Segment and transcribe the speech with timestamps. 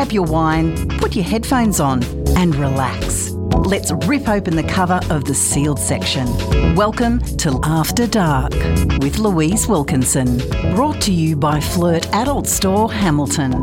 [0.00, 2.02] grab your wine, put your headphones on,
[2.34, 3.32] and relax.
[3.66, 6.26] Let's rip open the cover of the sealed section.
[6.74, 8.54] Welcome to After Dark
[9.02, 10.38] with Louise Wilkinson.
[10.74, 13.62] Brought to you by Flirt Adult Store Hamilton.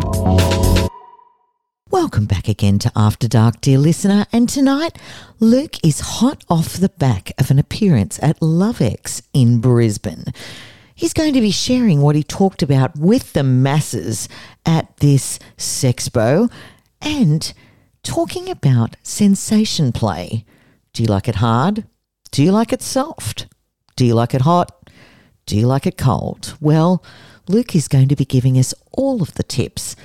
[1.90, 4.28] Welcome back again to After Dark, dear listener.
[4.32, 4.96] And tonight,
[5.40, 10.26] Luke is hot off the back of an appearance at LoveX in Brisbane.
[10.98, 14.28] He's going to be sharing what he talked about with the masses
[14.66, 16.52] at this sexpo
[17.00, 17.54] and
[18.02, 20.44] talking about sensation play.
[20.94, 21.86] Do you like it hard?
[22.32, 23.46] Do you like it soft?
[23.96, 24.90] Do you like it hot?
[25.46, 26.58] Do you like it cold?
[26.60, 27.04] Well,
[27.48, 29.96] Luke is going to be giving us all of the tips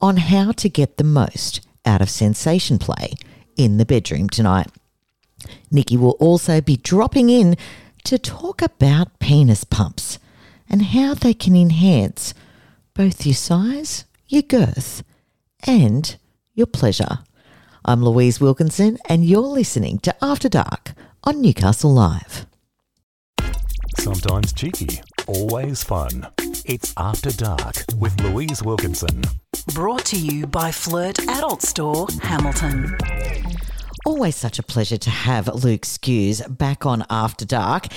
[0.00, 3.12] on how to get the most out of sensation play
[3.56, 4.66] in the bedroom tonight.
[5.70, 7.56] Nikki will also be dropping in
[8.02, 10.18] to talk about penis pumps
[10.70, 12.32] and how they can enhance
[12.94, 15.02] both your size, your girth,
[15.66, 16.16] and
[16.54, 17.18] your pleasure.
[17.84, 20.92] I'm Louise Wilkinson, and you're listening to After Dark
[21.24, 22.46] on Newcastle Live.
[23.98, 26.26] Sometimes cheeky, always fun.
[26.64, 29.22] It's After Dark with Louise Wilkinson.
[29.74, 32.96] Brought to you by Flirt Adult Store Hamilton.
[34.06, 37.88] Always such a pleasure to have Luke Skews back on After Dark.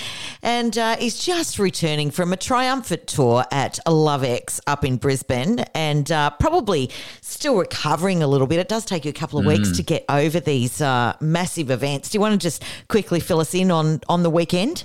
[0.41, 6.11] And uh, he's just returning from a triumphant tour at LoveX up in Brisbane and
[6.11, 8.59] uh, probably still recovering a little bit.
[8.59, 12.09] It does take you a couple of weeks to get over these uh, massive events.
[12.09, 14.83] Do you want to just quickly fill us in on, on the weekend?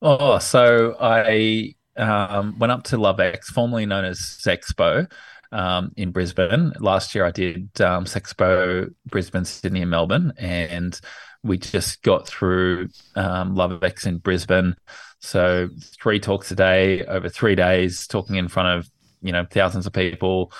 [0.00, 5.10] Oh, so I um, went up to LoveX, formerly known as Sexpo,
[5.52, 6.72] um, in Brisbane.
[6.80, 10.98] Last year I did um, Sexpo Brisbane, Sydney, and Melbourne, and
[11.42, 14.76] we just got through um, LoveX in Brisbane.
[15.20, 15.68] So
[16.00, 18.90] three talks a day over three days, talking in front of
[19.22, 20.52] you know thousands of people.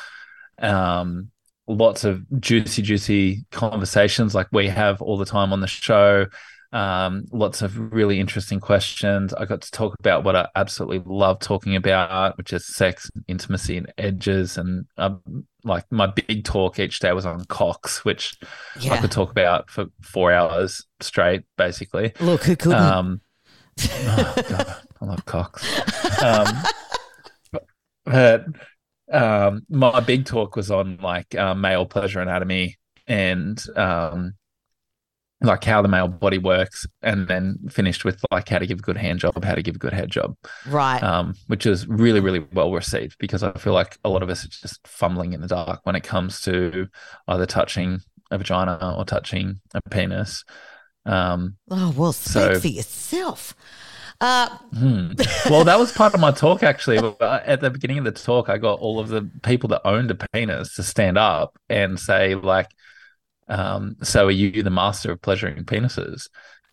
[0.59, 1.31] Um,
[1.67, 6.27] lots of juicy, juicy conversations like we have all the time on the show.
[6.73, 9.35] Um, lots of really interesting questions.
[9.35, 13.77] I got to talk about what I absolutely love talking about, which is sex, intimacy,
[13.77, 14.57] and edges.
[14.57, 18.39] And um, like my big talk each day was on cocks, which
[18.89, 22.13] I could talk about for four hours straight, basically.
[22.21, 22.79] Look, who couldn't?
[22.79, 23.21] Um,
[23.83, 26.23] oh, God, I love cocks.
[26.23, 26.63] Um,
[28.05, 28.45] but
[29.13, 34.35] um, my big talk was on like um, male pleasure anatomy and um,
[35.43, 38.83] like how the male body works, and then finished with like how to give a
[38.83, 40.37] good hand job, how to give a good head job,
[40.67, 41.03] right.
[41.03, 44.45] um, which is really, really well received because I feel like a lot of us
[44.45, 46.89] are just fumbling in the dark when it comes to
[47.29, 50.45] either touching a vagina or touching a penis.
[51.07, 53.55] Um, oh, well, speak so- for yourself.
[54.21, 55.13] Uh, Hmm.
[55.49, 56.99] Well, that was part of my talk actually.
[57.23, 60.15] At the beginning of the talk, I got all of the people that owned a
[60.15, 62.69] penis to stand up and say, like,
[63.51, 66.29] um, so are you the master of pleasuring penises?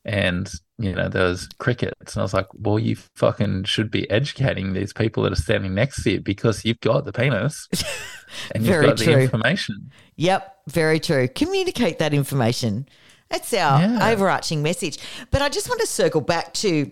[0.05, 4.09] And you know, there was crickets, and I was like, well, you fucking should be
[4.09, 7.67] educating these people that are standing next to you because you've got the penis
[8.51, 9.15] and you've Very got true.
[9.15, 9.91] the information.
[10.15, 11.27] Yep, very true.
[11.27, 12.87] Communicate that information.
[13.29, 14.09] That's our Yeah.
[14.11, 14.97] overarching message.
[15.31, 16.89] But I just want to circle back to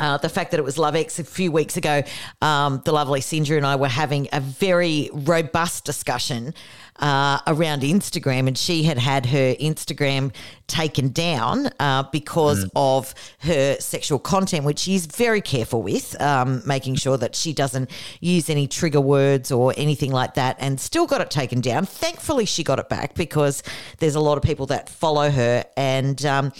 [0.00, 2.02] uh, the fact that it was LoveX a few weeks ago.
[2.40, 6.54] Um, the lovely Sindra and I were having a very robust discussion
[6.96, 10.32] uh, around Instagram, and she had had her Instagram
[10.66, 16.94] taken down uh, because of her sexual content, which she's very careful with, um, making
[16.94, 17.90] sure that she doesn't
[18.20, 21.84] use any trigger words or anything like that, and still got it taken down.
[21.84, 23.62] Thankfully, she got it back because
[23.98, 26.52] there's a lot of people that follow her, and um,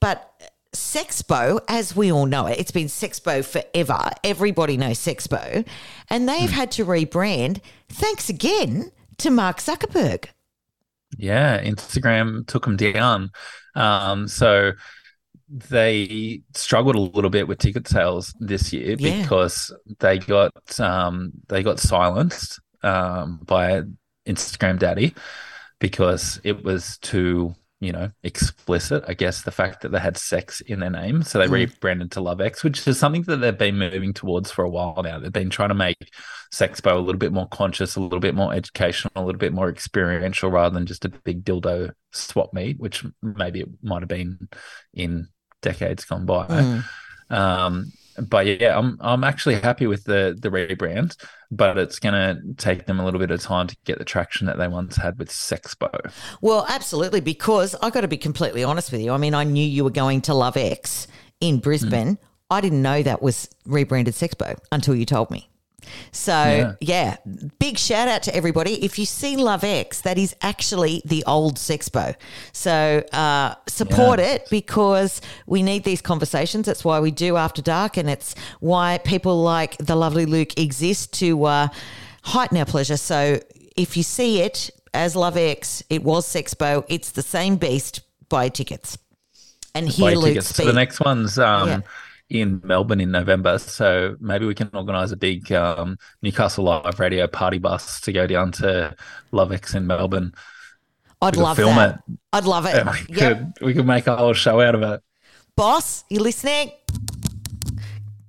[0.00, 0.30] but.
[0.74, 4.10] Sexpo, as we all know it, it's been Sexpo forever.
[4.22, 5.66] Everybody knows Sexpo.
[6.10, 7.60] And they've had to rebrand.
[7.88, 10.26] Thanks again to Mark Zuckerberg.
[11.16, 13.30] Yeah, Instagram took them down.
[13.74, 14.72] Um, so
[15.48, 19.22] they struggled a little bit with ticket sales this year Yeah.
[19.22, 23.82] because they got um, they got silenced um, by
[24.26, 25.14] Instagram Daddy
[25.78, 27.54] because it was too
[27.84, 29.04] you know explicit.
[29.06, 32.20] I guess the fact that they had sex in their name, so they rebranded to
[32.20, 35.18] LoveX, which is something that they've been moving towards for a while now.
[35.18, 36.10] They've been trying to make
[36.52, 39.68] Sexpo a little bit more conscious, a little bit more educational, a little bit more
[39.68, 44.48] experiential, rather than just a big dildo swap meet, which maybe it might have been
[44.94, 45.28] in
[45.60, 46.46] decades gone by.
[46.46, 46.84] Mm.
[47.30, 51.16] Um, but yeah, I'm I'm actually happy with the the rebrand,
[51.50, 54.58] but it's gonna take them a little bit of time to get the traction that
[54.58, 56.12] they once had with Sexpo.
[56.40, 59.12] Well, absolutely, because I got to be completely honest with you.
[59.12, 61.06] I mean, I knew you were going to Love X
[61.40, 62.16] in Brisbane.
[62.16, 62.18] Mm.
[62.50, 65.48] I didn't know that was rebranded Sexpo until you told me.
[66.12, 66.74] So Yeah.
[66.80, 67.16] yeah.
[67.58, 68.84] big shout out to everybody.
[68.84, 72.14] If you see Love X, that is actually the old Sexpo.
[72.52, 76.66] So uh, support it because we need these conversations.
[76.66, 81.12] That's why we do After Dark, and it's why people like the lovely Luke exist
[81.14, 81.68] to uh,
[82.22, 82.96] heighten our pleasure.
[82.96, 83.40] So
[83.76, 86.84] if you see it as Love X, it was Sexpo.
[86.88, 88.00] It's the same beast.
[88.28, 88.96] Buy tickets
[89.74, 90.48] and hear Buy Luke tickets.
[90.48, 90.64] speak.
[90.66, 91.80] So the next one's um, Yeah.
[92.30, 93.58] In Melbourne in November.
[93.58, 98.26] So maybe we can organise a big um, Newcastle Live Radio party bus to go
[98.26, 98.94] down to
[99.32, 100.34] Lovex in Melbourne.
[101.22, 102.02] I'd love film that.
[102.08, 102.18] it.
[102.32, 102.74] I'd love it.
[102.76, 103.38] And we, Yep.
[103.58, 105.00] could, we could make a whole show out of it.
[105.56, 106.72] boss, you listening?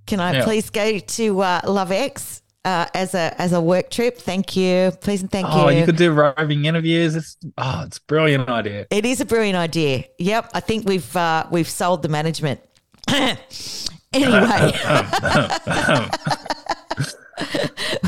[0.05, 0.43] Can I Yeah.
[0.43, 4.17] please go to uh, Love X uh, as a as a work trip?
[4.19, 5.63] Thank you, please and thank Oh, you.
[5.65, 7.15] Oh, you could do roving interviews.
[7.15, 8.85] It's oh, it's a brilliant idea.
[8.91, 10.03] it is a brilliant idea.
[10.19, 12.59] Yep, I think we've uh, we've sold the management.
[14.13, 14.71] anyway,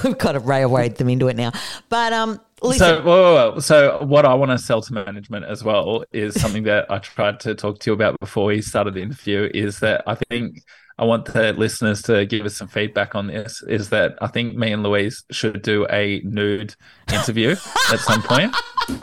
[0.04, 1.52] we've kind of railwayed them into it now.
[1.90, 3.60] But um, listen, So, whoa, whoa, whoa.
[3.60, 7.40] so what I want to sell to management as well is something that I tried
[7.42, 9.50] to talk to you about before we started the interview.
[9.54, 10.62] Is that I think
[10.98, 13.62] I want the listeners to give us some feedback on this.
[13.68, 16.76] Is that I think me and Louise should do a nude
[17.12, 17.52] interview
[17.92, 18.56] at some point.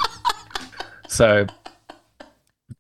[1.06, 1.46] So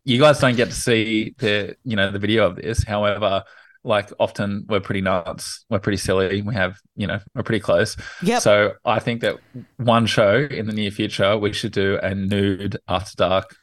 [0.04, 2.84] you guys don't get to see the you know the video of this.
[2.84, 3.44] However,
[3.82, 6.42] like often we're pretty nuts, we're pretty silly.
[6.42, 7.96] We have you know we're pretty close.
[8.22, 8.38] Yeah.
[8.38, 9.38] So I think that
[9.76, 13.56] one show in the near future we should do a nude after dark.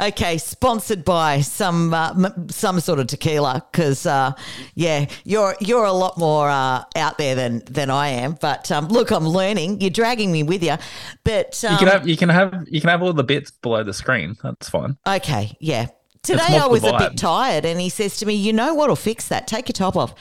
[0.00, 4.32] Okay, sponsored by some uh, m- some sort of tequila because uh,
[4.74, 8.36] yeah, you're you're a lot more uh, out there than than I am.
[8.40, 9.80] But um, look, I'm learning.
[9.80, 10.76] You're dragging me with you.
[11.22, 13.84] But um, you can have you can have you can have all the bits below
[13.84, 14.36] the screen.
[14.42, 14.96] That's fine.
[15.06, 15.86] okay, yeah.
[16.22, 19.28] Today I was a bit tired, and he says to me, "You know what'll fix
[19.28, 19.46] that?
[19.46, 20.14] Take your top off."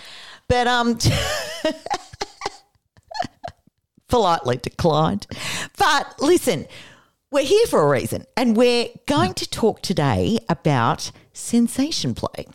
[0.48, 0.98] But um.
[4.08, 5.26] politely declined.
[5.76, 6.68] But listen,
[7.34, 12.46] we're here for a reason, and we're going to talk today about sensation play.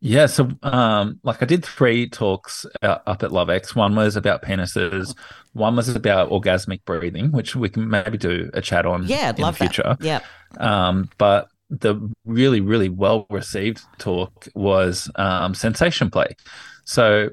[0.00, 3.74] Yeah, so um, like I did three talks uh, up at LoveX.
[3.74, 5.16] One was about penises.
[5.54, 9.38] One was about orgasmic breathing, which we can maybe do a chat on Yeah, I'd
[9.38, 9.96] in love the future.
[9.98, 10.02] that.
[10.02, 10.20] Yeah.
[10.58, 11.96] Um, but the
[12.26, 16.36] really, really well received talk was um, sensation play.
[16.84, 17.30] So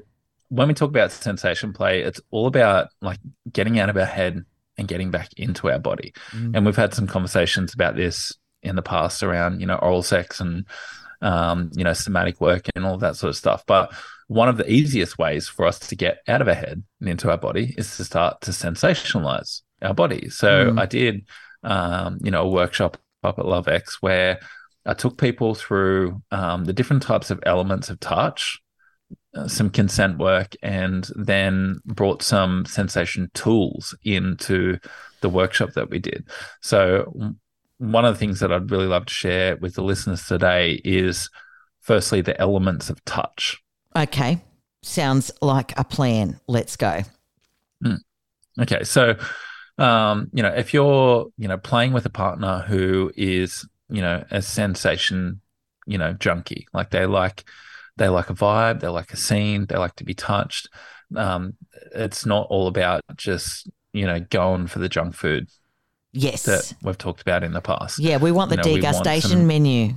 [0.48, 3.18] when we talk about sensation play, it's all about like
[3.52, 4.44] getting out of our head
[4.80, 6.12] and getting back into our body.
[6.56, 8.32] And we've had some conversations about this
[8.62, 10.64] in the past around, you know, oral sex and,
[11.20, 13.62] um, you know, somatic work and all that sort of stuff.
[13.66, 13.92] But
[14.26, 17.30] one of the easiest ways for us to get out of our head and into
[17.30, 20.28] our body is to start to sensationalize our body.
[20.30, 21.26] So I did,
[21.62, 24.40] um, you know, a workshop up at LoveX where
[24.86, 28.60] I took people through um, the different types of elements of touch,
[29.46, 34.78] some consent work, and then brought some sensation tools into
[35.20, 36.28] the workshop that we did.
[36.60, 37.34] So,
[37.78, 41.30] one of the things that I'd really love to share with the listeners today is
[41.80, 43.62] firstly the elements of touch.
[43.96, 44.40] Okay.
[44.82, 46.40] Sounds like a plan.
[46.46, 47.02] Let's go.
[48.60, 49.16] Okay, so
[49.78, 54.24] um, you know, if you're, you know, playing with a partner who is, you know,
[54.30, 55.40] a sensation,
[55.86, 57.44] you know, junkie, like they like
[57.96, 60.68] they like a vibe, they like a scene, they like to be touched.
[61.16, 61.54] Um,
[61.94, 65.48] it's not all about just, you know, going for the junk food
[66.12, 66.44] Yes.
[66.44, 67.98] that we've talked about in the past.
[67.98, 69.94] yeah, we want the you know, degustation some- menu.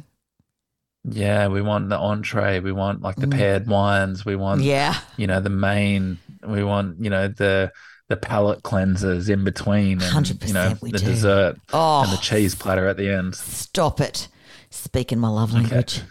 [1.06, 4.66] Yeah, we want the entree, we want like the paired wines, we want Mm.
[4.66, 4.96] Yeah.
[5.18, 7.72] you know the main we want you know the
[8.10, 11.06] the palate cleansers in between and you know 100% we the do.
[11.06, 14.30] dessert Oh, and the cheese platter at the end stop it.
[14.70, 16.02] Speaking my love language.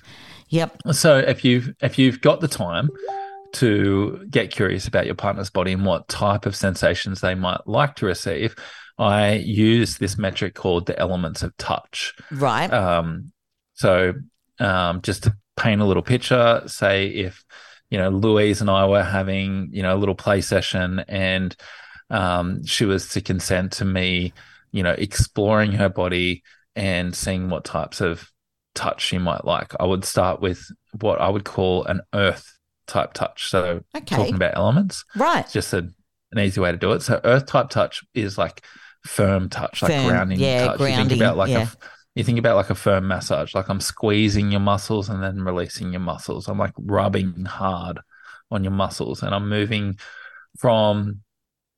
[0.52, 0.76] Yep.
[0.92, 2.88] so if you've if you've got the time
[3.54, 7.96] to get curious about your partner's body and what type of sensations they might like
[7.96, 8.54] to receive
[8.98, 12.72] i use this metric called the elements of touch Right.
[12.72, 13.32] Um,
[13.74, 14.14] so
[14.60, 17.44] um, just to paint a little picture, say if
[17.90, 21.54] you know Louise and I were having you know a little play session and
[22.10, 24.32] um, she was to consent to me,
[24.70, 26.42] you know, exploring her body
[26.76, 28.30] and seeing what types of
[28.74, 29.74] touch she might like.
[29.80, 30.64] I would start with
[31.00, 33.48] what I would call an earth type touch.
[33.50, 34.16] So Okay.
[34.16, 35.48] talking about elements, right.
[35.50, 35.78] just a,
[36.32, 37.02] an easy way to do it.
[37.02, 38.64] So earth type touch is like
[39.06, 40.80] firm touch, like Firm, grounding yeah, touch.
[40.80, 41.62] you think about like yeah.
[41.62, 45.42] a you think about like a firm massage, like I'm squeezing your muscles and then
[45.42, 46.46] releasing your muscles.
[46.46, 48.00] I'm like rubbing hard
[48.50, 49.98] on your muscles and I'm moving
[50.58, 51.20] from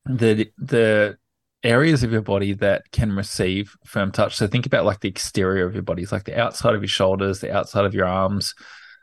[0.07, 1.17] the the
[1.65, 4.37] areas of your body that can receive firm touch.
[4.37, 6.89] So think about like the exterior of your body, it's like the outside of your
[6.89, 8.55] shoulders, the outside of your arms,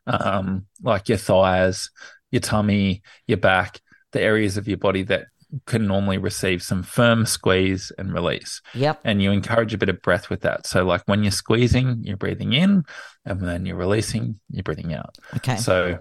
[0.07, 1.89] um, like your thighs,
[2.29, 5.25] your tummy, your back, the areas of your body that
[5.65, 8.61] can normally receive some firm squeeze and release.
[8.73, 9.01] Yep.
[9.03, 10.65] And you encourage a bit of breath with that.
[10.65, 12.83] So, like when you're squeezing, you're breathing in,
[13.25, 15.17] and then you're releasing, you're breathing out.
[15.35, 15.57] Okay.
[15.57, 15.99] So,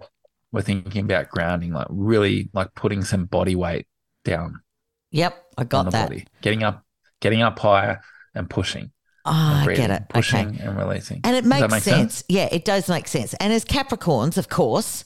[0.52, 3.86] we're thinking about grounding, like really like putting some body weight
[4.24, 4.60] down
[5.12, 5.44] Yep.
[5.58, 6.08] I got that.
[6.08, 6.84] body, getting up,
[7.20, 8.00] getting up higher
[8.34, 8.92] and pushing.
[9.26, 10.08] Ah, and I get it.
[10.08, 10.62] Pushing Okay.
[10.64, 11.20] and releasing.
[11.24, 12.24] And it makes make sense.
[12.28, 13.34] Yeah, it does make sense.
[13.34, 15.04] And as Capricorns, of course,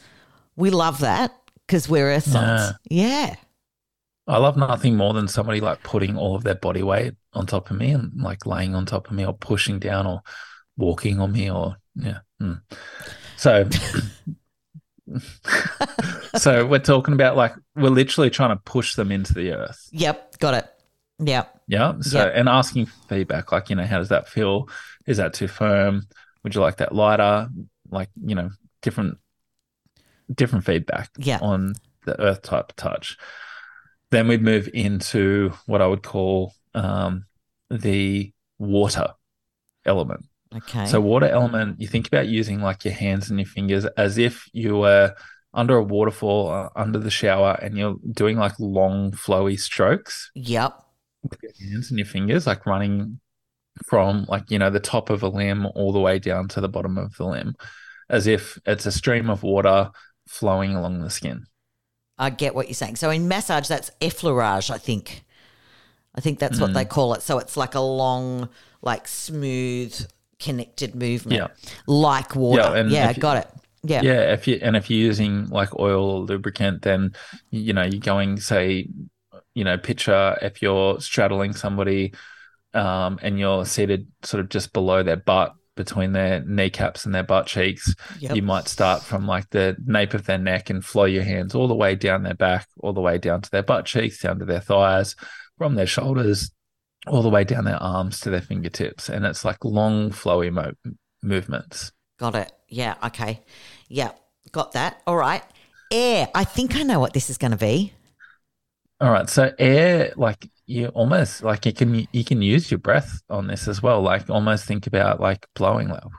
[0.57, 1.35] we love that
[1.67, 2.73] because we're earth signs.
[2.89, 3.35] Yeah.
[4.27, 7.71] I love nothing more than somebody like putting all of their body weight on top
[7.71, 10.23] of me and like laying on top of me or pushing down or
[10.77, 12.19] walking on me or yeah.
[12.41, 12.61] mm.
[13.37, 13.69] So
[16.37, 19.89] so we're talking about like we're literally trying to push them into the earth.
[19.93, 20.39] Yep.
[20.39, 20.67] Got it.
[21.21, 21.61] Yep.
[21.69, 21.95] Yeah.
[22.01, 22.33] So Yep.
[22.35, 24.69] and asking feedback, like, you know, how does that feel?
[25.07, 26.03] Is that too firm?
[26.43, 27.49] Would you like that lighter?
[27.91, 28.51] Like, you know,
[28.83, 29.19] different
[30.35, 31.39] different feedback Yeah.
[31.41, 31.75] on
[32.07, 33.17] the earth type touch.
[34.11, 37.27] Then we'd move into what I would call um,
[37.71, 39.09] the water
[39.85, 40.25] element.
[40.55, 40.87] Okay.
[40.87, 44.49] So, water element, you think about using like your hands and your fingers as if
[44.53, 45.15] you were
[45.55, 50.75] under a waterfall, uh, under the shower, and you're doing like long, flowy strokes yep.
[51.23, 53.21] with your hands and your fingers, like running
[53.87, 56.69] from like, you know, the top of a limb all the way down to the
[56.69, 57.55] bottom of the limb,
[58.09, 59.91] as if it's a stream of water
[60.29, 61.47] flowing along the skin.
[62.19, 62.97] I get what you're saying.
[62.97, 65.25] So in massage, that's effleurage, I think.
[66.15, 66.75] I think that's what Mm.
[66.75, 67.23] they call it.
[67.23, 68.49] So it's like a long,
[68.83, 70.07] like smooth,
[70.39, 71.49] connected movement, Yeah.
[71.87, 72.63] like water.
[72.63, 73.49] Yeah, Yeah, you- got it.
[73.85, 74.03] Yeah.
[74.03, 77.15] Yeah, if you and if you're using like oil or lubricant, then
[77.51, 78.89] you know you're going say,
[79.55, 82.15] you know, picture if you're straddling somebody,
[82.73, 87.23] um, and you're seated sort of just below their butt, between their kneecaps and their
[87.23, 87.95] butt cheeks.
[88.21, 88.37] Yep.
[88.37, 91.69] You might start from like the nape of their neck and flow your hands all
[91.69, 94.45] the way down their back, all the way down to their butt cheeks, down to
[94.45, 95.15] their thighs,
[95.59, 96.51] from their shoulders,
[97.07, 100.73] all the way down their arms to their fingertips, and it's like long, flowy mo-
[101.23, 101.93] movements.
[102.19, 102.53] Got it.
[102.69, 102.95] Yeah.
[103.05, 103.43] Okay.
[103.95, 104.11] Yeah.
[104.51, 105.01] Got that.
[105.07, 105.43] All right.
[105.93, 106.29] Air.
[106.35, 107.93] I think I know what this is going to be.
[109.01, 109.29] All right.
[109.29, 113.69] So air, like you almost like you can you can use your breath on this
[113.69, 114.03] as well.
[114.03, 116.11] Like almost think about like blowing level.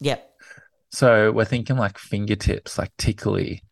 [0.00, 0.34] Yep.
[0.90, 3.62] So we're thinking like fingertips, like tickly,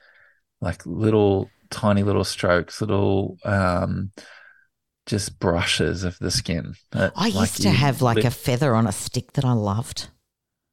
[0.61, 4.13] like little tiny little strokes, little um
[5.07, 6.75] just brushes of the skin.
[6.93, 9.53] that, I like, used to have like li- a feather on a stick that I
[9.55, 10.09] loved.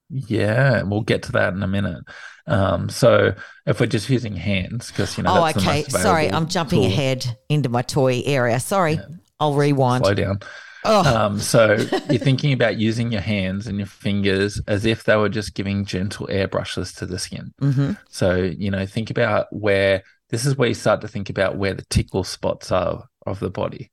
[0.09, 2.03] Yeah, we'll get to that in a minute.
[2.47, 3.33] Um, so
[3.65, 5.83] if we're just using hands, because you know oh, that's the okay.
[5.83, 6.87] Sorry, I'm jumping tool.
[6.87, 8.59] ahead into my toy area.
[8.59, 8.99] Sorry.
[9.39, 10.03] I'll rewind.
[10.05, 10.39] Slow down.
[10.85, 11.73] Oh, Um, so
[12.09, 15.85] you're thinking about using your hands and your fingers as if they were just giving
[15.85, 17.53] gentle airbrushes to the skin.
[17.59, 21.57] hmm So, you know, think about where this is where you start to think about
[21.57, 23.91] where the tickle spots are of the body.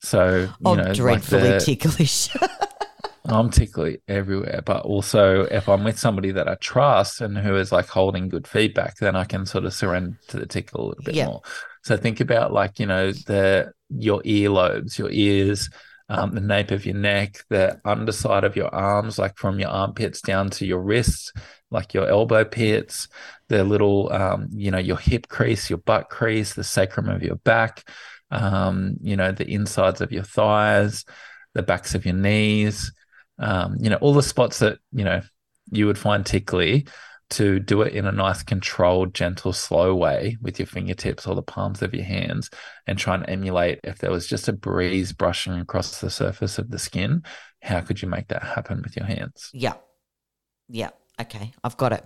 [0.00, 2.28] So, you oh know, like dreadfully the, ticklish.
[3.28, 7.70] I'm tickly everywhere, but also if I'm with somebody that I trust and who is
[7.70, 11.04] like holding good feedback, then I can sort of surrender to the tickle a little
[11.04, 11.26] bit Yeah.
[11.26, 11.42] more.
[11.84, 15.70] So think about like, you know, the your earlobes, your ears,
[16.10, 20.22] um, the nape of your neck, the underside of your arms, like from your armpits
[20.22, 21.32] down to your wrists,
[21.70, 23.08] like your elbow pits,
[23.48, 27.36] the little um, you know, your hip crease, your butt crease, the sacrum of your
[27.36, 27.86] back,
[28.30, 31.04] um, you know, the insides of your thighs,
[31.54, 32.92] the backs of your knees,
[33.38, 35.20] um, you know, all the spots that, you know,
[35.70, 36.86] you would find tickly
[37.30, 41.42] to do it in a nice, controlled, gentle, slow way with your fingertips or the
[41.42, 42.48] palms of your hands
[42.86, 46.70] and try and emulate if there was just a breeze brushing across the surface of
[46.70, 47.22] the skin.
[47.62, 49.52] How could you make that happen with your hands?
[49.52, 49.74] yeah.
[50.68, 50.90] Yeah.
[51.20, 51.52] Okay.
[51.64, 52.04] I've got it.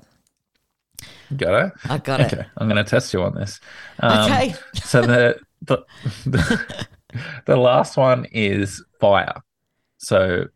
[1.34, 1.72] Got it?
[1.88, 2.34] I got it.
[2.34, 2.44] Okay.
[2.56, 3.60] I'm going to test you on this.
[4.00, 4.54] Um, Okay.
[4.82, 5.78] so the, the
[6.26, 6.60] the
[7.46, 9.42] the last one is fire.
[9.98, 10.46] So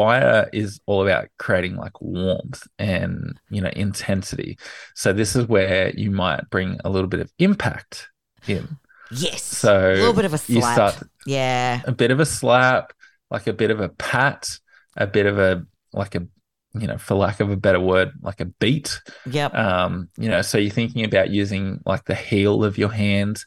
[0.00, 4.58] fire is all about creating like warmth and you know intensity.
[4.94, 8.08] So this is where you might bring a little bit of impact
[8.48, 8.78] in.
[9.10, 9.42] Yes.
[9.42, 11.02] So a little bit of a slap.
[11.26, 11.82] yeah.
[11.84, 12.94] a bit of a slap,
[13.30, 14.48] like a bit of a pat,
[14.96, 16.26] a bit of a like a
[16.72, 19.00] you know, for lack of a better word, like a beat.
[19.26, 19.54] Yep.
[19.54, 23.44] Um, you know, so you're thinking about using like the heel of your hand,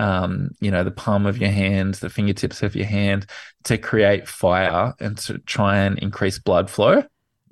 [0.00, 3.26] um, you know, the palm of your hands, the fingertips of your hand
[3.64, 7.04] to create fire and to try and increase blood flow.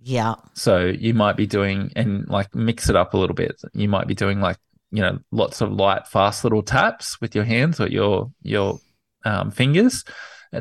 [0.03, 0.35] yeah.
[0.55, 3.61] So you might be doing and like mix it up a little bit.
[3.75, 4.57] You might be doing like,
[4.91, 8.79] you know, lots of light, fast little taps with your hands or your your
[9.25, 10.05] um, fingers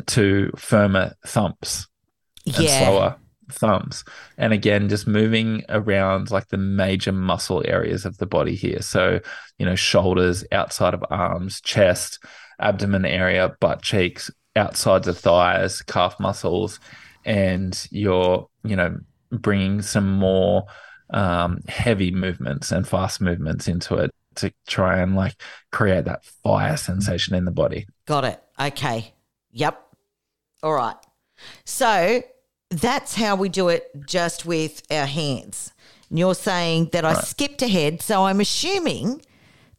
[0.08, 1.88] to firmer thumps
[2.46, 2.80] and Yeah.
[2.80, 3.16] slower
[3.52, 4.04] thumbs.
[4.38, 8.82] And again, just moving around like the major muscle areas of the body here.
[8.82, 9.20] So,
[9.58, 12.20] you know, shoulders, outside of arms, chest,
[12.60, 16.80] abdomen area, butt cheeks, outsides of thighs, calf muscles,
[17.26, 18.98] and you're, you know,
[19.32, 20.66] bringing some more
[21.12, 26.78] um, heavy movements and fast movements into it to try and like create that fire
[26.78, 27.88] sensation in the body.
[28.06, 28.42] Got it.
[28.60, 29.14] Okay.
[29.52, 29.82] Yep.
[30.64, 30.96] All right.
[31.66, 32.22] So
[32.70, 35.72] that's how we do it just with our hands.
[36.10, 38.02] And you're saying that I skipped ahead.
[38.02, 39.22] So I'm assuming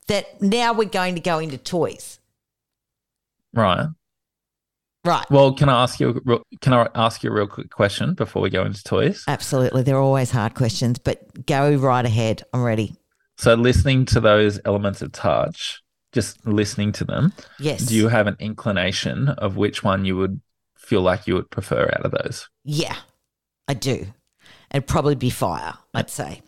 [0.07, 2.19] that now we're going to go into toys.
[3.55, 3.87] Right.
[5.05, 5.25] Right.
[5.31, 6.11] Well, can I ask you?
[6.11, 9.25] a real- Can I ask you a real quick question before we go into toys?
[9.27, 9.83] Absolutely.
[9.83, 12.43] They're always hard questions, but go right ahead.
[12.53, 12.95] I'm ready.
[13.39, 15.81] So, listening to those elements of touch,
[16.13, 17.83] just listening to them, Yes.
[17.87, 20.41] do you have an inclination of which one you would
[20.89, 22.49] feel like you would prefer out of those?
[22.65, 22.97] Yeah,
[23.69, 24.07] I do.
[24.73, 26.41] It'd probably be fire, I'd say.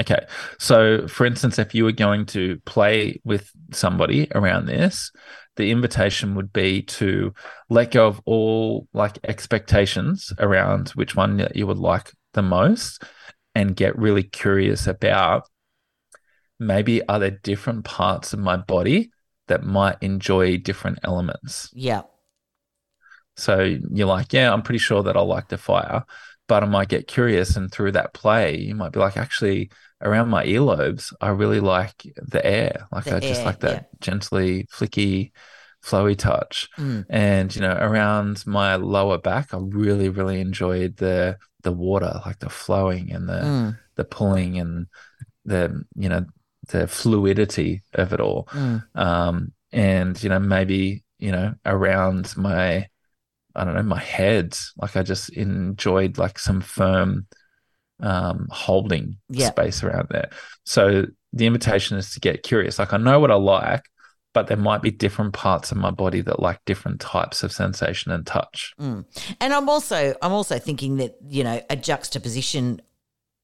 [0.00, 0.24] Okay.
[0.58, 5.12] So, for instance, if you were going to play with somebody around this,
[5.56, 7.34] the invitation would be to
[7.68, 13.02] let go of all like expectations around which one that you would like the most
[13.54, 15.46] and get really curious about
[16.58, 19.10] maybe are there different parts of my body
[19.48, 21.68] that might enjoy different elements.
[21.74, 22.02] Yeah.
[23.40, 26.04] So you're like, yeah, I'm pretty sure that I'll like the fire,
[26.48, 27.56] but I might get curious.
[27.56, 29.70] And through that play, you might be like, actually,
[30.02, 32.86] around my earlobes, I really like the air.
[32.92, 33.82] Like The I just like that yeah.
[34.00, 35.32] gently flicky,
[35.84, 36.68] flowy touch.
[36.78, 37.06] Mm.
[37.08, 42.38] And, you know, around my lower back, I really, really enjoyed the the water, like
[42.38, 43.78] the flowing and the Mm.
[43.96, 44.86] the pulling and
[45.44, 46.24] the, you know,
[46.68, 48.84] the fluidity of it all Mm.
[48.94, 52.86] um, and you know maybe you know around my
[53.54, 57.26] I don't know my head like I just enjoyed like some firm
[58.00, 59.48] um, holding Yeah.
[59.50, 60.30] space around there.
[60.64, 62.78] So the invitation is to get curious.
[62.78, 63.84] Like I know what I like,
[64.32, 68.10] but there might be different parts of my body that like different types of sensation
[68.12, 68.72] and touch.
[68.80, 69.04] Mm.
[69.40, 72.80] And I'm also I'm also thinking that you know a juxtaposition,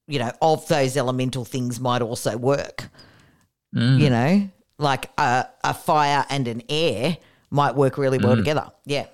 [0.07, 2.89] you know, of those elemental things might also work.
[3.75, 3.99] Mm.
[3.99, 7.17] You know, like a, a fire and an air
[7.51, 8.23] might work really Mm.
[8.25, 8.71] well together.
[8.85, 9.05] Yeah.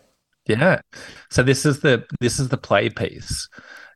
[0.45, 0.81] Yeah.
[1.29, 3.47] So this is the this is the play piece.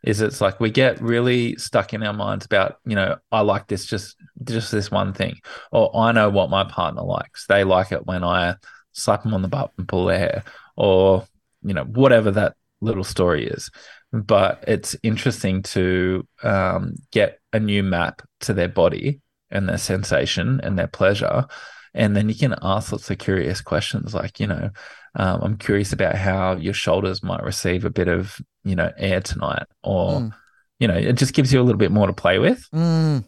[0.03, 3.67] Is it's like we get really stuck in our minds about, you know, I like
[3.67, 5.39] this just just this one thing.
[5.71, 7.47] Or I know what my partner likes.
[7.47, 8.55] They like it when I
[8.93, 10.43] slap them on the butt and pull their hair.
[10.77, 11.27] Or,
[11.63, 13.69] you know, whatever that little story is.
[14.13, 20.61] But it's interesting to um, get a new map to their body and their sensation
[20.63, 21.45] and their pleasure.
[21.93, 24.69] And then you can ask lots of curious questions like, you know,
[25.17, 29.19] um, I'm curious about how your shoulders might receive a bit of, you know, air
[29.21, 30.33] tonight, or, Mm.
[30.79, 32.67] you know, it just gives you a little bit more to play with.
[32.73, 33.25] Mm.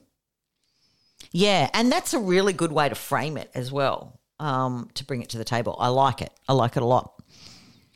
[1.31, 4.19] Yeah, and that's a really good way to frame it as well.
[4.39, 6.31] Um, to bring it to the table, I like it.
[6.47, 7.11] I like it a lot.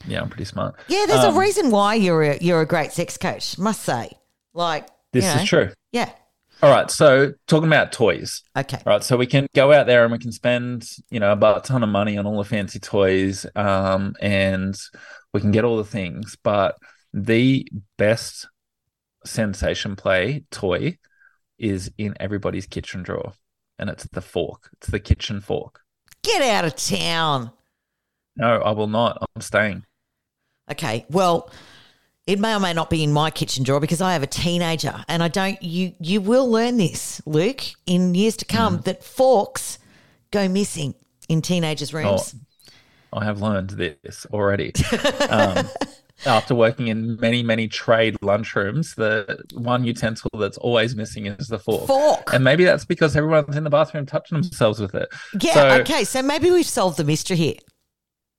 [0.06, 0.76] Yeah, I'm pretty smart.
[0.90, 3.58] Yeah, there's Um, a reason why you're a you're a great sex coach.
[3.58, 4.12] Must say,
[4.54, 5.72] like This you know, is true.
[5.94, 6.10] Yeah.
[6.64, 6.90] All right.
[6.90, 8.42] So, talking about toys.
[8.58, 8.80] Okay.
[8.86, 9.04] Right.
[9.04, 11.84] So we can go out there and we can spend, you know, about a ton
[11.84, 14.74] of money on all the fancy toys, um, and
[15.34, 16.38] we can get all the things.
[16.42, 16.78] But
[17.12, 18.48] the best
[19.26, 21.00] sensation play toy
[21.60, 23.34] is in everybody's kitchen drawer,
[23.78, 24.70] and it's the fork.
[24.78, 25.82] It's the kitchen fork.
[26.24, 27.52] Get out of town.
[28.38, 29.18] No, I will not.
[29.36, 29.84] I'm staying.
[30.72, 31.06] Okay.
[31.10, 31.52] Well,
[32.26, 35.04] it may or may not be in my kitchen drawer because I have a teenager,
[35.08, 35.62] and I don't.
[35.62, 39.80] You you will learn this, Luke, in years to come that forks
[40.32, 40.96] go missing
[41.30, 42.36] in teenagers' rooms.
[43.12, 44.74] I have learned this already.
[45.30, 45.68] Um,
[46.26, 51.60] after working in many, many trade lunchrooms, the one utensil that's always missing is the
[51.60, 51.88] fork.
[51.88, 52.34] Fork.
[52.34, 55.10] And maybe that's because everyone's in the bathroom touching themselves with it.
[55.42, 55.54] yeah.
[55.54, 56.04] so- okay.
[56.04, 57.56] So maybe we've solved the mystery here.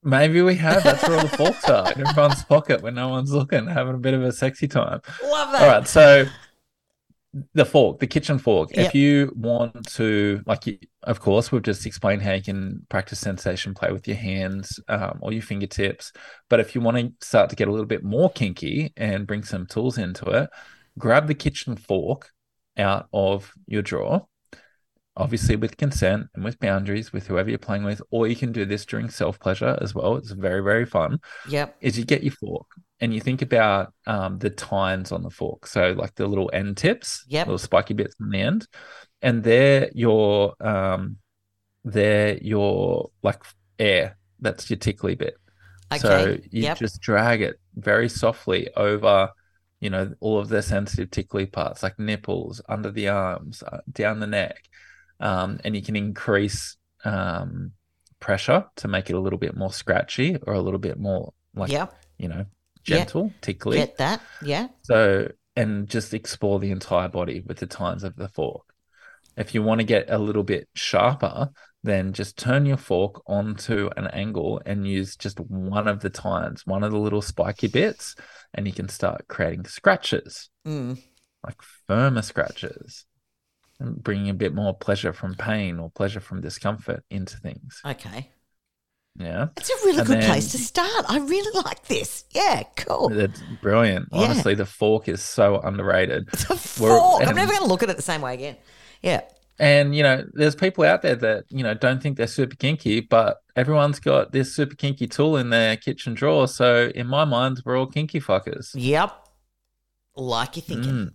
[0.05, 0.85] Maybe we have.
[0.85, 3.99] That's where all the forks are in everyone's pocket when no one's looking, having a
[3.99, 5.01] bit of a sexy time.
[5.23, 5.63] Love that.
[5.63, 5.89] All right.
[5.89, 6.27] So
[7.55, 8.71] the fork, the kitchen fork.
[8.77, 8.87] Yep.
[8.87, 13.19] If you want to, like, you, of course, we've just explained how you can practice
[13.19, 16.13] sensation play with your hands um, or your fingertips.
[16.49, 19.43] But if you want to start to get a little bit more kinky and bring
[19.43, 20.51] some tools into it,
[20.99, 22.31] grab the kitchen fork
[22.77, 24.27] out of your drawer.
[25.17, 28.65] Obviously, with consent and with boundaries with whoever you're playing with, or you can do
[28.65, 30.17] this during self pleasure as well.
[30.17, 31.77] It's very, very fun Yep.
[31.81, 32.67] is you get your fork
[33.01, 35.67] and you think about um, the tines on the fork.
[35.69, 37.47] So like the little end tips, Yep.
[37.47, 38.67] little spiky bits on the end,
[39.23, 41.19] and they're your um,
[41.85, 43.43] they're your like
[43.79, 44.17] air.
[44.41, 45.35] That's your tickly bit.
[46.01, 46.79] So you Yep.
[46.79, 49.31] just drag it very softly over
[49.81, 54.19] you know, all of the sensitive tickly parts like nipples, under the arms, uh, down
[54.19, 54.57] the neck.
[55.25, 57.73] Um, and you can increase um,
[58.21, 61.71] pressure to make it a little bit more scratchy or a little bit more like,
[62.19, 62.45] you know,
[62.85, 62.99] Yeah.
[62.99, 63.79] gentle, tickly.
[63.79, 64.21] Get that?
[64.43, 64.69] Yeah.
[64.83, 68.65] So, and just explore the entire body with the tines of the fork.
[69.37, 71.51] If you want to get a little bit sharper,
[71.83, 76.67] then just turn your fork onto an angle and use just one of the tines,
[76.67, 78.15] one of the little spiky bits,
[78.55, 81.03] and you can start creating scratches, Mm.
[81.45, 83.05] like firmer scratches,
[83.81, 87.81] bringing a bit more pleasure from pain or pleasure from discomfort into things.
[87.85, 88.31] Okay.
[89.17, 89.49] Yeah.
[89.57, 91.05] It's a really And good then- place to start.
[91.09, 92.25] I really like this.
[92.31, 93.11] Yeah, cool.
[93.11, 94.09] That's brilliant.
[94.13, 94.23] Yeah.
[94.23, 96.29] Honestly, the fork is so underrated.
[96.33, 97.27] It's a We're- fork.
[97.27, 98.57] I'm never going to look at it the same way again.
[99.03, 99.21] Yeah.
[99.57, 103.01] And you know, there's people out there that you know don't think they're super kinky,
[103.01, 106.49] but everyone's got this super kinky tool in their kitchen drawer.
[106.49, 108.71] So in my mind, we're all kinky fuckers.
[108.75, 109.13] Yep.
[110.17, 110.93] Like you're thinking.
[110.93, 111.13] Mm.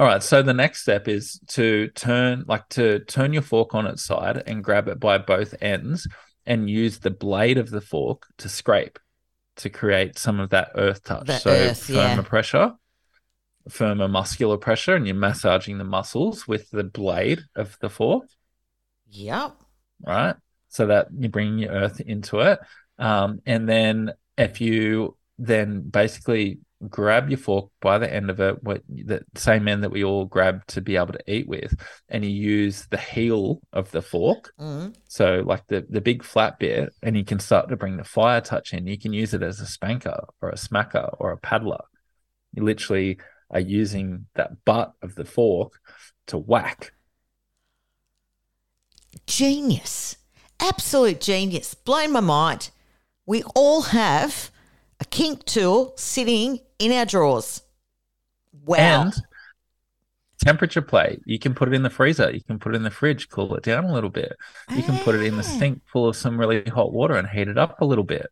[0.00, 0.22] All right.
[0.22, 4.42] So the next step is to turn, like, to turn your fork on its side
[4.46, 6.08] and grab it by both ends,
[6.46, 8.98] and use the blade of the fork to scrape
[9.56, 11.26] to create some of that earth touch.
[11.26, 12.22] The so earth, firmer yeah.
[12.22, 12.72] pressure,
[13.68, 18.24] firmer muscular pressure, and you're massaging the muscles with the blade of the fork.
[19.10, 19.52] Yep.
[20.06, 20.36] right?
[20.68, 22.58] So that you're bringing your earth into it.
[22.98, 28.62] Um, and then if you then basically grab your fork by the end of it,
[28.62, 31.74] what the same end that we all grab to be able to eat with,
[32.08, 34.94] and you use the heel of the fork, Mm.
[35.08, 38.40] so like the the big flat bit, and you can start to bring the fire
[38.40, 38.86] touch in.
[38.86, 41.84] You can use it as a spanker or a smacker or a paddler.
[42.54, 43.18] You literally
[43.50, 45.80] are using that butt of the fork
[46.28, 46.92] to whack.
[49.26, 50.16] Genius.
[50.60, 51.74] Absolute genius.
[51.74, 52.70] Blown my mind.
[53.26, 54.50] We all have
[55.00, 57.62] a kink tool sitting in our drawers.
[58.64, 58.76] Wow.
[59.04, 59.14] And
[60.44, 61.18] temperature play.
[61.24, 62.30] You can put it in the freezer.
[62.32, 64.32] You can put it in the fridge, cool it down a little bit.
[64.74, 65.58] You can put it in the Ah.
[65.58, 68.26] sink full of some really hot water and heat it up a little bit.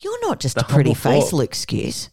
[0.00, 1.36] You're not just The a pretty face, thought.
[1.36, 2.10] Luke Skews.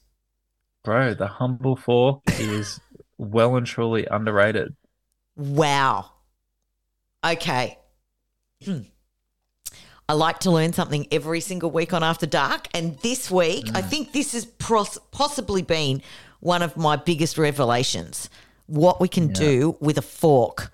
[0.83, 2.79] Bro, the humble fork is
[3.17, 4.75] well and truly underrated.
[5.35, 6.11] Wow.
[7.23, 7.77] Okay.
[8.63, 8.81] Hmm.
[10.11, 12.67] I like to learn something every single week on After Dark.
[12.73, 13.77] And this week, Mm.
[13.77, 16.01] I think this has pros- possibly been
[16.41, 18.29] one of my biggest revelations
[18.67, 19.33] what we can Yeah.
[19.35, 20.69] do with a fork.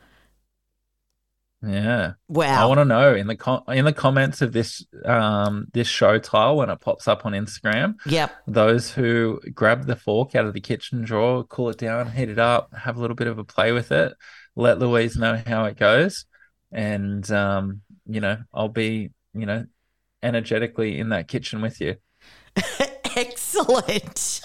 [1.62, 2.14] Yeah.
[2.28, 2.64] Wow.
[2.64, 6.18] I want to know in the com- in the comments of this um this show
[6.18, 8.32] tile when it pops up on Instagram, yep.
[8.48, 12.40] those who grab the fork out of the kitchen drawer, cool it down, heat it
[12.40, 14.14] up, have a little bit of a play with it,
[14.56, 16.26] let Louise know how it goes,
[16.72, 19.66] and um, you know, I'll be, you know,
[20.24, 21.96] energetically in that kitchen with you.
[23.16, 24.42] Excellent.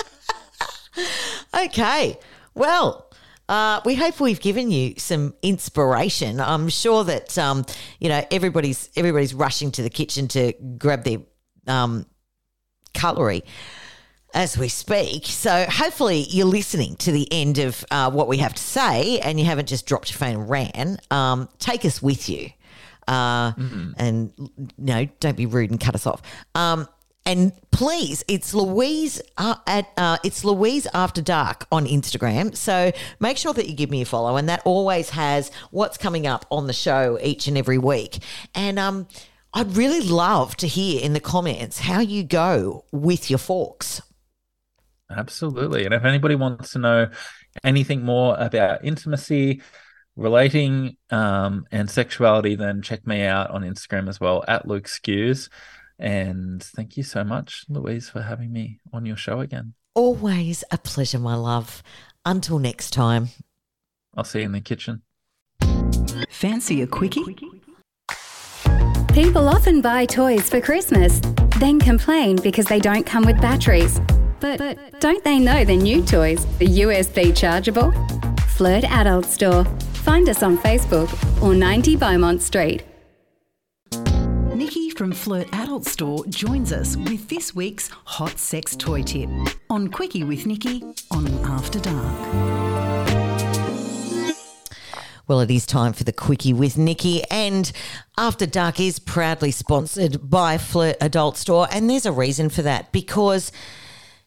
[1.55, 2.19] okay.
[2.55, 3.11] Well,
[3.49, 6.41] uh, we hope we've given you some inspiration.
[6.41, 7.65] I'm sure that um,
[8.01, 11.19] you know everybody's everybody's rushing to the kitchen to grab their
[11.67, 12.07] um,
[12.95, 13.45] cutlery
[14.35, 15.27] as we speak.
[15.27, 19.39] So hopefully you're listening to the end of uh, what we have to say, and
[19.39, 20.99] you haven't just dropped your phone and ran.
[21.11, 22.51] Um, take us with you,
[23.09, 23.53] uh,
[23.97, 26.23] and you know, don't be rude and cut us off.
[26.55, 26.89] Um,
[27.25, 32.57] and please, it's Louise uh, at uh, it's Louise After Dark on Instagram.
[32.57, 36.27] So make sure that you give me a follow, and that always has what's coming
[36.27, 38.19] up on the show each and every week.
[38.55, 39.07] And um,
[39.55, 44.03] I'd really love to hear in the comments how you go with your forks.
[45.09, 45.85] Absolutely.
[45.85, 47.11] And if anybody wants to know
[47.63, 49.63] anything more about intimacy,
[50.17, 55.49] relating, um, and sexuality, then check me out on Instagram as well at Luke Skews.
[55.99, 59.75] And thank you so much, Louise, for having me on your show again.
[59.95, 61.83] Always a pleasure, my love.
[62.25, 63.29] Until next time.
[64.17, 65.03] I'll see you in the kitchen.
[66.29, 67.23] Fancy a quickie?
[69.13, 71.21] People often buy toys for Christmas,
[71.59, 74.01] then complain because they don't come with batteries.
[74.41, 77.93] But, but don't they know the new toys are USB chargeable?
[78.49, 79.67] Flirt Adult Store.
[80.03, 81.09] Find us on Facebook
[81.41, 82.83] or 90 Beaumont Street.
[84.53, 89.31] Nikki from Flirt Adult Store joins us with this week's hot sex toy tip
[89.71, 92.73] on Quickie with Nikki on After Dark.
[95.29, 97.71] Well, it is time for the quickie with Nikki, and
[98.19, 102.91] After Dark is proudly sponsored by Flirt Adult Store, and there's a reason for that
[102.91, 103.53] because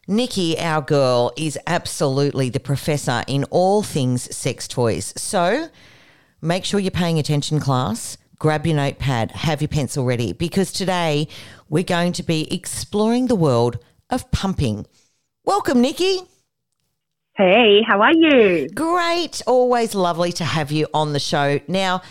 [0.08, 5.12] Nikki, our girl, is absolutely the professor in all things sex toys.
[5.16, 5.68] So
[6.40, 8.16] make sure you're paying attention, class.
[8.38, 11.26] Grab your notepad, have your pencil ready, because today
[11.68, 14.86] we're going to be exploring the world of pumping.
[15.44, 16.20] Welcome, Nikki.
[17.34, 18.68] Hey, how are you?
[18.68, 19.42] Great.
[19.46, 21.58] Always lovely to have you on the show.
[21.66, 22.02] Now,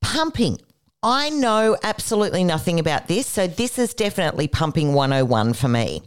[0.00, 0.60] pumping.
[1.02, 6.02] I know absolutely nothing about this, so this is definitely pumping 101 for me.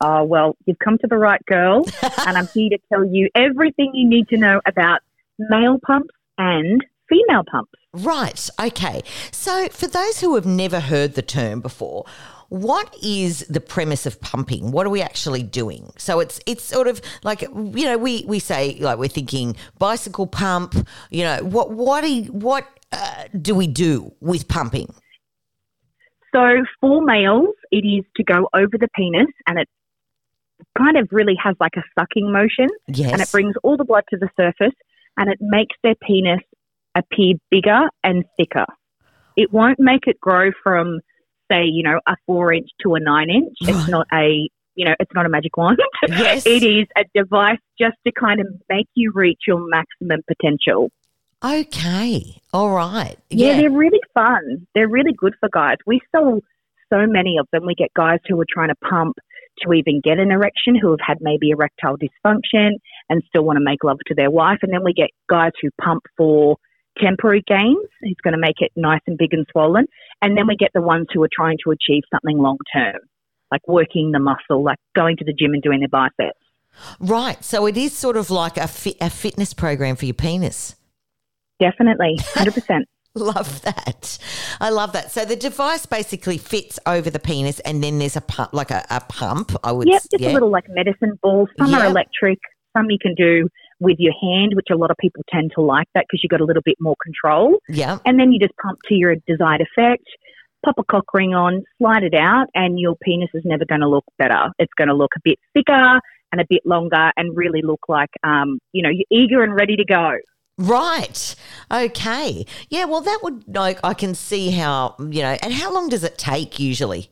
[0.00, 1.84] Oh, well, you've come to the right girl,
[2.26, 5.00] and I'm here to tell you everything you need to know about
[5.38, 7.72] male pumps and female pumps.
[7.92, 8.48] Right.
[8.60, 9.02] Okay.
[9.32, 12.06] So, for those who have never heard the term before,
[12.50, 14.72] what is the premise of pumping?
[14.72, 15.92] What are we actually doing?
[15.96, 20.26] So it's it's sort of like you know we we say like we're thinking bicycle
[20.26, 20.74] pump.
[21.10, 24.92] You know what what do what uh, do we do with pumping?
[26.34, 29.68] So for males, it is to go over the penis, and it
[30.80, 33.12] kind of really has like a sucking motion, Yes.
[33.12, 34.74] and it brings all the blood to the surface,
[35.16, 36.40] and it makes their penis
[36.94, 38.66] appear bigger and thicker.
[39.36, 41.00] It won't make it grow from,
[41.50, 43.54] say, you know, a four inch to a nine inch.
[43.64, 43.74] Right.
[43.76, 45.78] It's not a, you know, it's not a magic wand.
[46.08, 46.46] Yes.
[46.46, 50.90] it is a device just to kind of make you reach your maximum potential.
[51.44, 52.40] Okay.
[52.52, 53.16] All right.
[53.30, 54.66] Yeah, they're really fun.
[54.74, 55.76] They're really good for guys.
[55.86, 56.40] We sell
[56.92, 57.64] so many of them.
[57.66, 59.16] We get guys who are trying to pump
[59.64, 62.70] to even get an erection, who have had maybe erectile dysfunction
[63.08, 64.58] and still want to make love to their wife.
[64.62, 66.56] And then we get guys who pump for
[66.98, 69.86] temporary gains, who's going to make it nice and big and swollen.
[70.22, 73.00] And then we get the ones who are trying to achieve something long term,
[73.50, 76.38] like working the muscle, like going to the gym and doing their biceps.
[77.00, 77.42] Right.
[77.44, 80.76] So it is sort of like a, fi- a fitness program for your penis.
[81.60, 82.84] Definitely, 100%.
[83.16, 84.18] Love that.
[84.60, 85.10] I love that.
[85.10, 88.86] So the device basically fits over the penis, and then there's a pump, like a,
[88.88, 89.50] a pump.
[89.64, 89.88] I would.
[89.88, 90.30] Yep, just yeah.
[90.30, 91.48] a little like medicine balls.
[91.58, 91.80] Some Yeah.
[91.80, 92.38] are electric.
[92.76, 93.48] Some you can do
[93.80, 96.40] with your hand, which a lot of people tend to like that because you've got
[96.40, 97.58] a little bit more control.
[97.68, 97.98] Yeah.
[98.04, 100.04] And then you just pump to your desired effect,
[100.64, 103.88] pop a cock ring on, slide it out, and your penis is never going to
[103.88, 104.52] look better.
[104.58, 108.10] It's going to look a bit thicker and a bit longer and really look like,
[108.22, 110.12] um, you know, you're eager and ready to go.
[110.58, 111.34] Right.
[111.72, 112.46] Okay.
[112.68, 112.84] Yeah.
[112.84, 115.36] Well, that would like I can see how you know.
[115.42, 117.10] And how long does it take usually?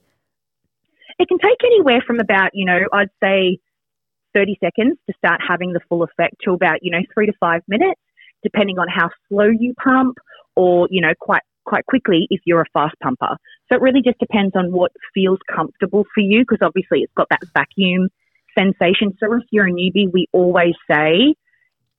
[1.18, 3.58] It can take anywhere from about, you know, I'd say
[4.34, 7.62] 30 seconds to start having the full effect to about, you know, three to five
[7.66, 8.00] minutes,
[8.42, 10.18] depending on how slow you pump
[10.54, 13.36] or, you know, quite quite quickly if you're a fast pumper.
[13.68, 17.28] So it really just depends on what feels comfortable for you because obviously it's got
[17.30, 18.08] that vacuum
[18.56, 19.16] sensation.
[19.20, 21.34] So if you're a newbie, we always say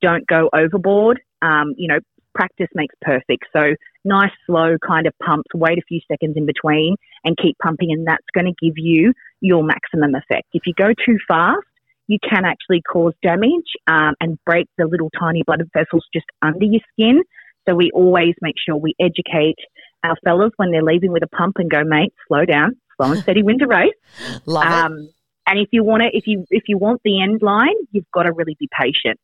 [0.01, 1.19] don't go overboard.
[1.41, 1.99] Um, you know,
[2.35, 3.45] practice makes perfect.
[3.55, 7.91] So nice, slow kind of pumps, wait a few seconds in between and keep pumping,
[7.91, 10.47] and that's going to give you your maximum effect.
[10.53, 11.65] If you go too fast,
[12.07, 16.65] you can actually cause damage um, and break the little tiny blood vessels just under
[16.65, 17.21] your skin.
[17.67, 19.57] So we always make sure we educate
[20.03, 23.21] our fellas when they're leaving with a pump and go, mate, slow down, slow and
[23.21, 23.93] steady wins a race.
[24.45, 24.71] Love it.
[24.71, 25.09] Um,
[25.45, 28.23] and if you want to, if you if you want the end line, you've got
[28.23, 29.19] to really be patient.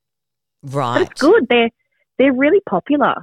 [0.64, 1.02] Right.
[1.02, 1.48] it's good.
[1.50, 1.70] They're
[2.18, 3.16] they're really popular.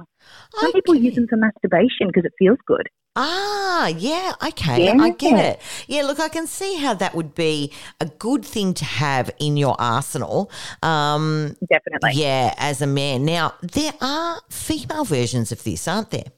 [0.55, 2.87] Some people use them for masturbation because it feels good.
[3.15, 5.61] Ah, yeah, okay, I get it.
[5.87, 9.55] Yeah, look, I can see how that would be a good thing to have in
[9.55, 10.49] your arsenal.
[10.81, 12.13] Um, Definitely.
[12.13, 13.23] yeah, as a man.
[13.23, 16.31] Now, there are female versions of this, aren't there?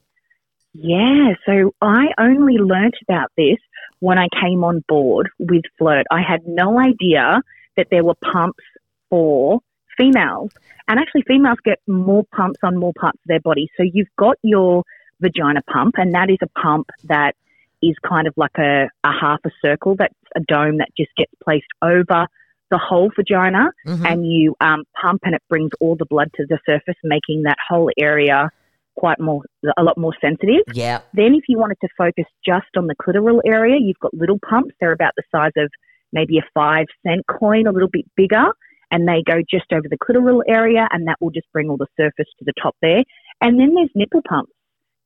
[0.74, 3.56] Yeah, so I only learnt about this
[4.00, 6.04] when I came on board with Flirt.
[6.10, 7.40] I had no idea
[7.78, 8.62] that there were pumps
[9.08, 9.60] for
[9.96, 10.50] females.
[10.88, 13.68] And actually, females get more pumps on more parts of their body.
[13.76, 14.84] So you've got your
[15.20, 17.34] vagina pump, and that is a pump that
[17.82, 21.32] is kind of like a, a half a circle that's a dome that just gets
[21.44, 22.26] placed over
[22.70, 24.10] the whole vagina Mhm.
[24.10, 27.56] and you um, pump and it brings all the blood to the surface, making that
[27.68, 28.50] whole area
[28.96, 29.42] quite more,
[29.76, 30.62] a lot more sensitive.
[30.72, 31.00] yeah.
[31.12, 34.74] Then, if you wanted to focus just on the clitoral area, you've got little pumps.
[34.80, 35.70] They're about the size of
[36.12, 38.46] maybe a five cent coin, a little bit bigger,
[38.90, 41.86] and they go just over the clitoral area, and that will just bring all the
[41.96, 43.02] surface to the top there.
[43.40, 44.52] And then there's nipple pumps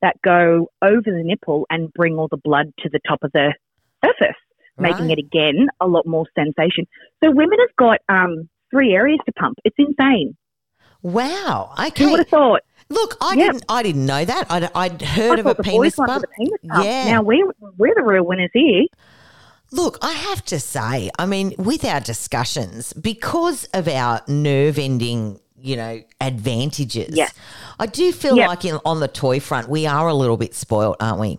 [0.02, 3.54] that go over the nipple and bring all the blood to the top of the
[4.04, 4.36] surface,
[4.78, 5.18] making Right.
[5.18, 6.86] it again a lot more sensation.
[7.22, 9.58] So, women have got um, three areas to pump.
[9.64, 10.36] It's insane.
[11.02, 11.72] Wow.
[11.76, 12.10] Who Okay.
[12.10, 12.60] would have thought?
[12.88, 13.46] Look, I Yeah.
[13.52, 13.64] didn't.
[13.68, 14.50] I didn't know that.
[14.50, 16.24] I'd, I'd heard I of a penis bump.
[16.36, 16.84] penis pump.
[16.86, 17.04] Yeah.
[17.12, 17.46] Now we're
[17.78, 18.84] we're the real winners here.
[19.72, 25.38] Look, I have to say, I mean, with our discussions, because of our nerve ending,
[25.56, 27.28] you know, advantages, Yeah.
[27.78, 28.48] I do feel Yep.
[28.48, 31.38] like in, on the toy front, we are a little bit spoilt, aren't we?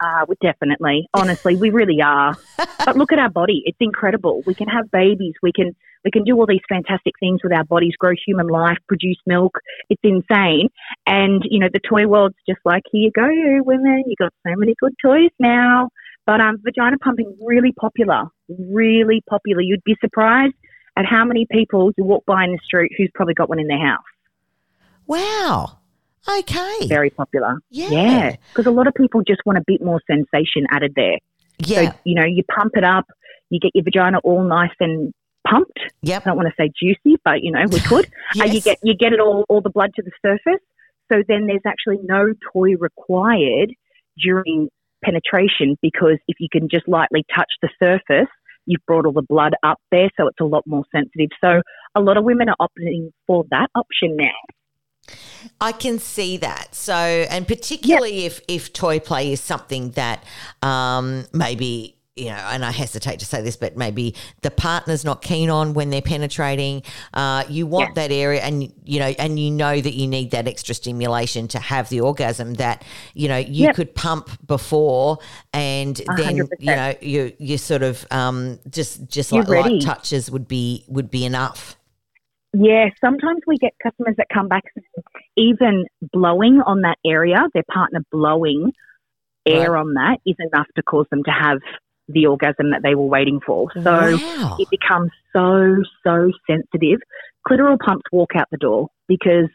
[0.00, 2.36] Uh, we definitely, honestly, we really are.
[2.84, 4.42] But look at our body; it's incredible.
[4.46, 5.34] We can have babies.
[5.42, 8.78] We can we can do all these fantastic things with our bodies, grow human life,
[8.88, 9.58] produce milk.
[9.88, 10.68] It's insane.
[11.06, 13.28] And you know, the toy world's just like, here you go,
[13.64, 14.02] women.
[14.08, 15.90] You got so many good toys now.
[16.26, 19.60] But um, vagina pumping really popular, really popular.
[19.60, 20.54] You'd be surprised
[20.96, 23.66] at how many people you walk by in the street who's probably got one in
[23.66, 24.02] their house.
[25.06, 25.78] Wow.
[26.28, 26.86] Okay.
[26.86, 27.56] Very popular.
[27.70, 27.90] Yeah.
[27.90, 31.18] Yeah, because a lot of people just want a bit more sensation added there.
[31.58, 31.90] Yeah.
[31.90, 33.06] So, you know, you pump it up,
[33.50, 35.12] you get your vagina all nice and
[35.46, 35.80] pumped.
[36.02, 36.22] yep.
[36.24, 38.08] I don't want to say juicy, but you know, we could.
[38.40, 40.62] And you get you get it all all the blood to the surface.
[41.12, 43.74] So then there's actually no toy required
[44.16, 44.68] during
[45.02, 48.28] penetration because if you can just lightly touch the surface,
[48.66, 51.30] you've brought all the blood up there, so it's a lot more sensitive.
[51.42, 51.62] So
[51.94, 55.14] a lot of women are opting for that option now.
[55.60, 56.74] I can see that.
[56.74, 60.24] So, and particularly if if toy play is something that
[60.62, 65.22] um, maybe you know, and I hesitate to say this, but maybe the partner's not
[65.22, 66.82] keen on when they're penetrating.
[67.14, 68.02] Uh, you want Yeah.
[68.02, 71.58] that area, and you know, and you know that you need that extra stimulation to
[71.58, 72.54] have the orgasm.
[72.54, 73.76] That you know you Yep.
[73.76, 75.18] could pump before,
[75.54, 76.48] and then 100%.
[76.58, 80.84] you know you you sort of um, just just You're like light touches would be
[80.88, 81.76] would be enough.
[82.52, 84.64] Yeah, sometimes we get customers that come back
[85.38, 88.72] even blowing on that area, their partner blowing
[89.46, 89.80] air Right.
[89.80, 91.58] on that is enough to cause them to have
[92.08, 93.68] the orgasm that they were waiting for.
[93.74, 94.56] So wow.
[94.58, 97.00] it becomes so, so sensitive.
[97.46, 99.48] Clitoral pumps walk out the door because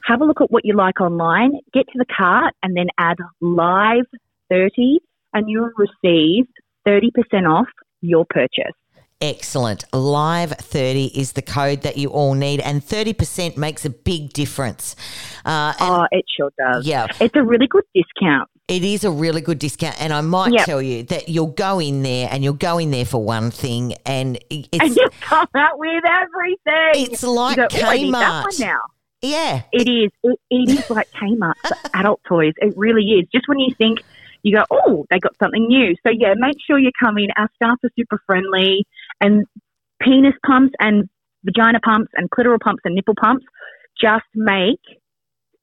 [0.05, 3.16] have a look at what you like online, get to the cart, and then add
[3.40, 4.05] live
[4.51, 5.01] 30,
[5.33, 6.44] and you'll receive
[6.87, 7.11] 30%
[7.49, 7.66] off
[8.01, 8.72] your purchase.
[9.20, 9.85] Excellent.
[9.94, 14.94] Live 30 is the code that you all need, and 30% makes a big difference.
[15.44, 16.87] Uh, and Oh, it sure does.
[16.87, 18.49] yeah, It's a really good discount.
[18.68, 20.00] It is a really good discount.
[20.00, 20.64] And I might Yep.
[20.66, 23.94] tell you that you'll go in there and you'll go in there for one thing,
[24.05, 27.11] and it's, And you come out with everything.
[27.12, 28.61] it's like go, "Oh, I need that one Kmart.
[28.61, 28.79] now.
[29.22, 29.62] Yeah.
[29.72, 30.11] It is.
[30.22, 32.52] It, it is like Kmart for adult toys.
[32.59, 33.26] It really is.
[33.33, 34.00] Just when you think,
[34.42, 35.94] you go, oh, they got something new.
[36.07, 37.29] So, yeah, make sure you come in.
[37.37, 38.85] Our staff are super friendly.
[39.20, 39.44] And
[40.00, 41.09] penis pumps and
[41.44, 43.44] vagina pumps and clitoral pumps and nipple pumps
[44.00, 44.79] just make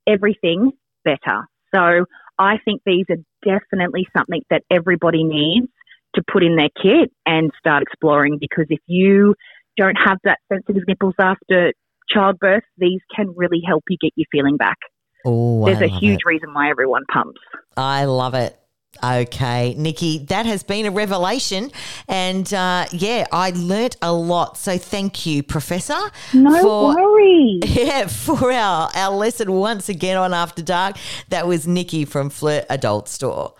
[0.08, 0.72] everything
[1.06, 1.48] better.
[1.74, 2.06] So,
[2.40, 5.68] I think these are definitely something that everybody needs
[6.16, 9.36] to put in their kit and start exploring because if you
[9.78, 11.74] don't have that sensitive nipples after
[12.10, 14.78] childbirth, these can really help you get your feeling back.
[15.26, 16.26] Oh, There's I a huge it.
[16.26, 17.40] reason why everyone pumps.
[17.78, 18.58] I love it.
[19.02, 21.72] Okay, Nikki, that has been a revelation.
[22.08, 24.58] And uh, yeah, I learnt a lot.
[24.58, 25.98] So thank you, Professor.
[26.34, 27.62] No for- worries.
[27.84, 30.98] Yeah, for our, our lesson once again on After Dark.
[31.30, 33.54] That was Nikki from Flirt Adult Store.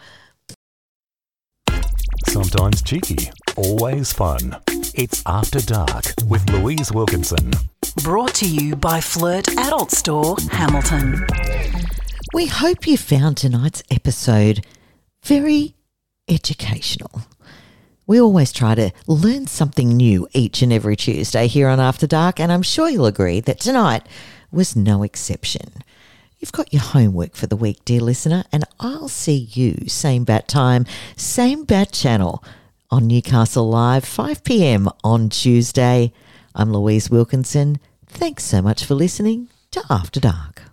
[2.28, 4.56] Sometimes cheeky, always fun.
[4.96, 7.52] It's After Dark with Louise Wilkinson.
[8.04, 11.26] Brought to you by Flirt Adult Store, Hamilton.
[12.34, 14.66] We hope you found tonight's episode
[15.24, 15.76] very
[16.28, 17.22] educational.
[18.06, 22.40] We always try to learn something new each and every Tuesday here on After Dark,
[22.40, 24.06] and I'm sure you'll agree that tonight
[24.52, 25.74] was no exception.
[26.40, 30.50] You've got your homework for the week, dear listener, and I'll see you same bat
[30.50, 32.44] time, same bat channel
[32.92, 34.90] on Newcastle Live, 5 p.m.
[35.04, 36.12] on Tuesday.
[36.54, 37.80] I'm Louise Wilkinson.
[38.06, 40.64] Thanks so much for listening to After Dark.